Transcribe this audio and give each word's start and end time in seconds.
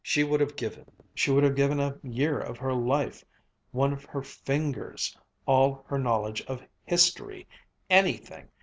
She 0.03 0.23
would 0.23 0.39
have 0.39 0.55
given 0.55 0.87
she 1.13 1.29
would 1.29 1.43
have 1.43 1.55
given 1.55 1.79
a 1.79 1.95
year 2.01 2.39
of 2.39 2.57
her 2.57 2.73
life 2.73 3.23
one 3.69 3.93
of 3.93 4.03
her 4.05 4.23
fingers 4.23 5.15
all 5.45 5.85
her 5.87 5.99
knowledge 5.99 6.41
of 6.47 6.65
history 6.87 7.47
anything! 7.87 8.49